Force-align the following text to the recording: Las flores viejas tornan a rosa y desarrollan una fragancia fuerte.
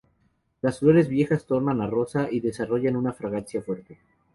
Las 0.63 0.79
flores 0.79 1.07
viejas 1.07 1.45
tornan 1.45 1.79
a 1.79 1.85
rosa 1.85 2.27
y 2.31 2.39
desarrollan 2.39 2.95
una 2.95 3.13
fragancia 3.13 3.61
fuerte. 3.61 3.99